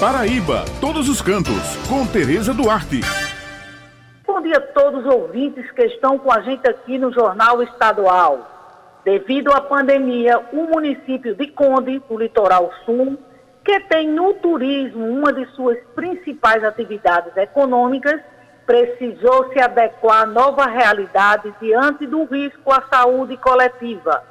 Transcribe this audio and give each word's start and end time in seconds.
Paraíba, 0.00 0.64
todos 0.80 1.08
os 1.08 1.20
cantos, 1.20 1.76
com 1.88 2.06
Tereza 2.06 2.54
Duarte. 2.54 3.00
Bom 4.24 4.40
dia 4.40 4.58
a 4.58 4.60
todos 4.60 5.04
os 5.04 5.12
ouvintes 5.12 5.68
que 5.72 5.82
estão 5.86 6.16
com 6.16 6.30
a 6.30 6.40
gente 6.40 6.64
aqui 6.68 6.96
no 6.96 7.12
Jornal 7.12 7.60
Estadual. 7.64 8.48
Devido 9.04 9.52
à 9.52 9.60
pandemia, 9.60 10.38
o 10.52 10.68
município 10.68 11.34
de 11.34 11.48
Conde, 11.48 12.00
do 12.08 12.16
Litoral 12.16 12.70
Sul, 12.84 13.18
que 13.64 13.80
tem 13.80 14.08
no 14.08 14.34
turismo 14.34 15.04
uma 15.04 15.32
de 15.32 15.44
suas 15.56 15.78
principais 15.96 16.62
atividades 16.62 17.36
econômicas, 17.36 18.20
precisou 18.64 19.52
se 19.52 19.58
adequar 19.58 20.22
à 20.22 20.26
nova 20.26 20.66
realidade 20.66 21.52
diante 21.60 22.06
do 22.06 22.22
risco 22.22 22.70
à 22.70 22.84
saúde 22.88 23.36
coletiva. 23.38 24.22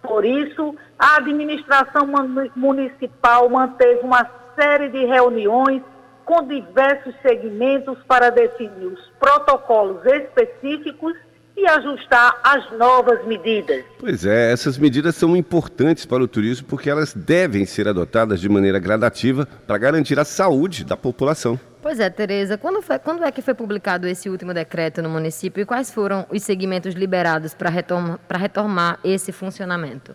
Por 0.00 0.24
isso, 0.24 0.76
a 0.96 1.16
administração 1.16 2.06
municipal 2.54 3.48
manteve 3.48 3.98
uma 4.04 4.38
série 4.58 4.88
de 4.88 5.04
reuniões 5.06 5.82
com 6.24 6.46
diversos 6.46 7.14
segmentos 7.22 7.96
para 8.06 8.30
definir 8.30 8.86
os 8.86 9.00
protocolos 9.18 10.04
específicos 10.04 11.14
e 11.56 11.66
ajustar 11.66 12.38
as 12.44 12.70
novas 12.72 13.24
medidas. 13.26 13.84
Pois 13.98 14.24
é, 14.24 14.52
essas 14.52 14.78
medidas 14.78 15.16
são 15.16 15.36
importantes 15.36 16.06
para 16.06 16.22
o 16.22 16.28
turismo 16.28 16.68
porque 16.68 16.88
elas 16.88 17.14
devem 17.14 17.64
ser 17.66 17.88
adotadas 17.88 18.40
de 18.40 18.48
maneira 18.48 18.78
gradativa 18.78 19.46
para 19.66 19.78
garantir 19.78 20.18
a 20.18 20.24
saúde 20.24 20.84
da 20.84 20.96
população. 20.96 21.58
Pois 21.82 21.98
é, 21.98 22.10
Tereza, 22.10 22.58
quando, 22.58 22.82
foi, 22.82 22.98
quando 22.98 23.24
é 23.24 23.32
que 23.32 23.42
foi 23.42 23.54
publicado 23.54 24.06
esse 24.06 24.28
último 24.28 24.52
decreto 24.52 25.00
no 25.02 25.08
município 25.08 25.62
e 25.62 25.64
quais 25.66 25.90
foram 25.90 26.26
os 26.30 26.42
segmentos 26.42 26.94
liberados 26.94 27.54
para 27.54 27.70
retomar, 27.70 28.20
retomar 28.30 28.98
esse 29.02 29.32
funcionamento? 29.32 30.14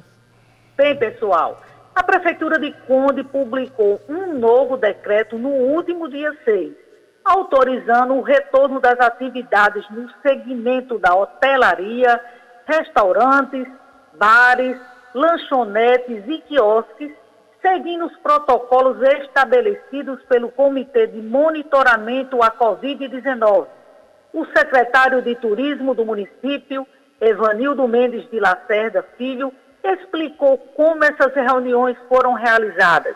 Bem, 0.77 0.95
pessoal, 0.97 1.61
a 1.95 2.03
Prefeitura 2.03 2.59
de 2.59 2.71
Conde 2.87 3.23
publicou 3.23 4.01
um 4.09 4.37
novo 4.39 4.77
decreto 4.77 5.37
no 5.37 5.49
último 5.49 6.09
dia 6.09 6.35
6, 6.43 6.73
autorizando 7.23 8.15
o 8.15 8.21
retorno 8.21 8.79
das 8.79 8.99
atividades 8.99 9.85
no 9.89 10.09
segmento 10.21 10.97
da 10.97 11.15
hotelaria, 11.15 12.19
restaurantes, 12.65 13.67
bares, 14.17 14.77
lanchonetes 15.13 16.23
e 16.27 16.39
quiosques 16.39 17.11
seguindo 17.63 18.05
os 18.05 18.17
protocolos 18.17 19.01
estabelecidos 19.01 20.21
pelo 20.23 20.51
Comitê 20.51 21.07
de 21.07 21.21
Monitoramento 21.21 22.43
à 22.43 22.51
Covid-19. 22.51 23.67
O 24.33 24.45
secretário 24.47 25.21
de 25.21 25.33
Turismo 25.35 25.95
do 25.95 26.03
município, 26.03 26.85
Evanildo 27.21 27.87
Mendes 27.87 28.29
de 28.29 28.39
Lacerda 28.39 29.01
Filho, 29.17 29.53
explicou 29.83 30.57
como 30.57 31.03
essas 31.03 31.33
reuniões 31.33 31.97
foram 32.07 32.33
realizadas 32.33 33.15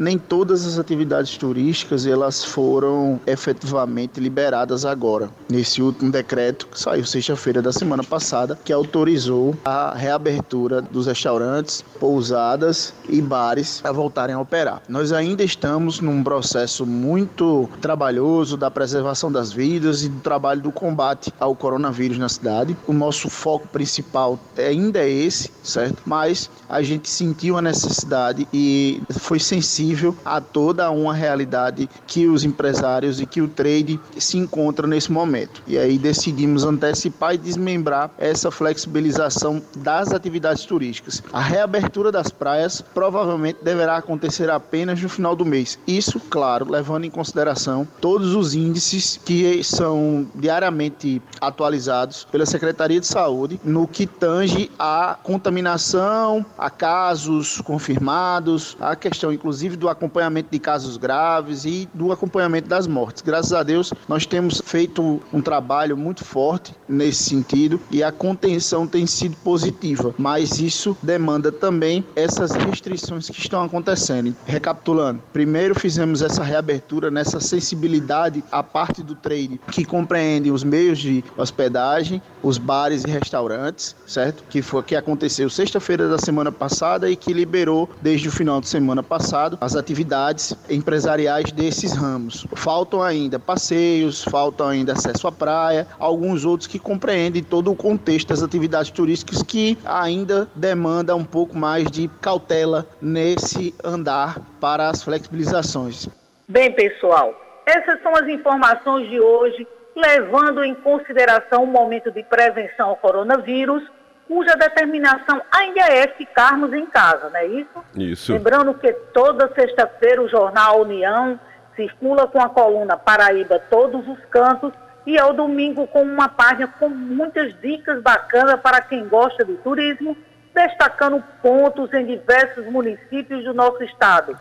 nem 0.00 0.16
todas 0.16 0.66
as 0.66 0.78
atividades 0.78 1.36
turísticas 1.36 2.06
elas 2.06 2.42
foram 2.42 3.20
efetivamente 3.26 4.18
liberadas 4.18 4.86
agora. 4.86 5.28
Nesse 5.48 5.82
último 5.82 6.10
decreto 6.10 6.66
que 6.66 6.80
saiu 6.80 7.04
sexta-feira 7.04 7.60
da 7.60 7.70
semana 7.70 8.02
passada, 8.02 8.58
que 8.64 8.72
autorizou 8.72 9.54
a 9.62 9.94
reabertura 9.94 10.80
dos 10.80 11.06
restaurantes, 11.06 11.84
pousadas 12.00 12.94
e 13.08 13.20
bares 13.20 13.84
a 13.84 13.92
voltarem 13.92 14.34
a 14.34 14.40
operar. 14.40 14.82
Nós 14.88 15.12
ainda 15.12 15.44
estamos 15.44 16.00
num 16.00 16.24
processo 16.24 16.86
muito 16.86 17.68
trabalhoso 17.82 18.56
da 18.56 18.70
preservação 18.70 19.30
das 19.30 19.52
vidas 19.52 20.02
e 20.02 20.08
do 20.08 20.20
trabalho 20.20 20.62
do 20.62 20.72
combate 20.72 21.32
ao 21.38 21.54
coronavírus 21.54 22.16
na 22.16 22.28
cidade. 22.28 22.74
O 22.86 22.94
nosso 22.94 23.28
foco 23.28 23.68
principal 23.68 24.38
ainda 24.56 25.00
é 25.00 25.10
esse, 25.10 25.50
certo? 25.62 26.02
Mas 26.06 26.48
a 26.68 26.80
gente 26.80 27.10
sentiu 27.10 27.58
a 27.58 27.62
necessidade 27.62 28.48
e 28.52 29.02
foi 29.18 29.38
sensível 29.38 29.89
sensível 29.90 30.16
a 30.24 30.40
toda 30.40 30.90
uma 30.90 31.12
realidade 31.12 31.88
que 32.06 32.26
os 32.28 32.44
empresários 32.44 33.20
e 33.20 33.26
que 33.26 33.42
o 33.42 33.48
trade 33.48 33.98
se 34.18 34.38
encontram 34.38 34.88
nesse 34.88 35.10
momento. 35.10 35.62
E 35.66 35.76
aí 35.76 35.98
decidimos 35.98 36.64
antecipar 36.64 37.34
e 37.34 37.38
desmembrar 37.38 38.10
essa 38.18 38.50
flexibilização 38.50 39.62
das 39.76 40.12
atividades 40.12 40.64
turísticas. 40.64 41.22
A 41.32 41.40
reabertura 41.40 42.12
das 42.12 42.30
praias 42.30 42.80
provavelmente 42.94 43.58
deverá 43.62 43.96
acontecer 43.96 44.50
apenas 44.50 45.00
no 45.00 45.08
final 45.08 45.34
do 45.34 45.44
mês. 45.44 45.78
Isso, 45.86 46.20
claro, 46.20 46.70
levando 46.70 47.04
em 47.04 47.10
consideração 47.10 47.86
todos 48.00 48.34
os 48.34 48.54
índices 48.54 49.18
que 49.24 49.62
são 49.64 50.26
diariamente 50.34 51.20
atualizados 51.40 52.26
pela 52.30 52.46
Secretaria 52.46 53.00
de 53.00 53.06
Saúde 53.06 53.60
no 53.64 53.86
que 53.86 54.06
tange 54.06 54.70
a 54.78 55.16
contaminação, 55.22 56.44
a 56.56 56.70
casos 56.70 57.60
confirmados, 57.62 58.76
a 58.80 58.94
questão 58.94 59.32
inclusive 59.32 59.79
do 59.80 59.88
acompanhamento 59.88 60.50
de 60.52 60.58
casos 60.58 60.96
graves 60.96 61.64
e 61.64 61.88
do 61.94 62.12
acompanhamento 62.12 62.68
das 62.68 62.86
mortes. 62.86 63.22
Graças 63.22 63.52
a 63.52 63.62
Deus, 63.62 63.92
nós 64.06 64.26
temos 64.26 64.62
feito 64.64 65.20
um 65.32 65.40
trabalho 65.40 65.96
muito 65.96 66.24
forte 66.24 66.74
nesse 66.88 67.24
sentido 67.24 67.80
e 67.90 68.02
a 68.02 68.12
contenção 68.12 68.86
tem 68.86 69.06
sido 69.06 69.36
positiva, 69.38 70.14
mas 70.18 70.60
isso 70.60 70.96
demanda 71.02 71.50
também 71.50 72.04
essas 72.14 72.52
restrições 72.52 73.28
que 73.28 73.40
estão 73.40 73.64
acontecendo. 73.64 74.36
Recapitulando, 74.44 75.22
primeiro 75.32 75.74
fizemos 75.78 76.20
essa 76.20 76.44
reabertura 76.44 77.10
nessa 77.10 77.40
sensibilidade 77.40 78.44
à 78.52 78.62
parte 78.62 79.02
do 79.02 79.14
trade 79.14 79.58
que 79.72 79.84
compreende 79.84 80.50
os 80.50 80.62
meios 80.62 80.98
de 80.98 81.24
hospedagem, 81.36 82.20
os 82.42 82.58
bares 82.58 83.04
e 83.04 83.10
restaurantes, 83.10 83.96
certo? 84.06 84.44
Que 84.50 84.60
foi 84.60 84.82
que 84.82 84.94
aconteceu 84.94 85.48
sexta-feira 85.48 86.06
da 86.08 86.18
semana 86.18 86.52
passada 86.52 87.10
e 87.10 87.16
que 87.16 87.32
liberou 87.32 87.88
desde 88.02 88.28
o 88.28 88.32
final 88.32 88.60
de 88.60 88.68
semana 88.68 89.02
passado 89.02 89.56
as 89.70 89.76
atividades 89.76 90.54
empresariais 90.68 91.52
desses 91.52 91.96
ramos. 91.96 92.46
Faltam 92.56 93.02
ainda 93.02 93.38
passeios, 93.38 94.24
faltam 94.24 94.68
ainda 94.68 94.92
acesso 94.92 95.28
à 95.28 95.32
praia, 95.32 95.86
alguns 95.98 96.44
outros 96.44 96.66
que 96.66 96.78
compreendem 96.78 97.42
todo 97.42 97.70
o 97.70 97.76
contexto 97.76 98.28
das 98.28 98.42
atividades 98.42 98.90
turísticas 98.90 99.42
que 99.42 99.78
ainda 99.84 100.48
demanda 100.54 101.14
um 101.14 101.24
pouco 101.24 101.56
mais 101.56 101.90
de 101.90 102.08
cautela 102.20 102.86
nesse 103.00 103.74
andar 103.84 104.40
para 104.60 104.88
as 104.88 105.02
flexibilizações. 105.02 106.08
Bem, 106.48 106.72
pessoal, 106.72 107.34
essas 107.64 108.02
são 108.02 108.14
as 108.16 108.26
informações 108.28 109.08
de 109.08 109.20
hoje, 109.20 109.66
levando 109.94 110.64
em 110.64 110.74
consideração 110.74 111.62
o 111.62 111.66
momento 111.66 112.10
de 112.10 112.24
prevenção 112.24 112.90
ao 112.90 112.96
coronavírus 112.96 113.82
cuja 114.30 114.54
determinação 114.54 115.42
ainda 115.50 115.80
é 115.80 116.06
ficarmos 116.06 116.72
em 116.72 116.86
casa, 116.86 117.28
não 117.30 117.36
é 117.36 117.46
isso? 117.46 117.84
Isso. 117.96 118.32
Lembrando 118.32 118.72
que 118.74 118.92
toda 119.12 119.52
sexta-feira 119.52 120.22
o 120.22 120.28
jornal 120.28 120.82
União 120.82 121.36
circula 121.74 122.28
com 122.28 122.40
a 122.40 122.48
coluna 122.48 122.96
Paraíba 122.96 123.58
Todos 123.58 124.06
os 124.06 124.24
Cantos 124.26 124.72
e 125.04 125.18
ao 125.18 125.32
domingo 125.32 125.84
com 125.88 126.04
uma 126.04 126.28
página 126.28 126.68
com 126.78 126.88
muitas 126.88 127.60
dicas 127.60 128.00
bacanas 128.00 128.60
para 128.60 128.80
quem 128.80 129.08
gosta 129.08 129.44
de 129.44 129.54
turismo, 129.54 130.16
destacando 130.54 131.20
pontos 131.42 131.92
em 131.92 132.06
diversos 132.06 132.64
municípios 132.66 133.42
do 133.42 133.52
nosso 133.52 133.82
estado. 133.82 134.38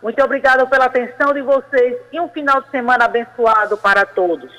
Muito 0.00 0.22
obrigada 0.22 0.64
pela 0.68 0.84
atenção 0.84 1.32
de 1.32 1.42
vocês 1.42 1.96
e 2.12 2.20
um 2.20 2.28
final 2.28 2.62
de 2.62 2.70
semana 2.70 3.06
abençoado 3.06 3.76
para 3.76 4.06
todos. 4.06 4.52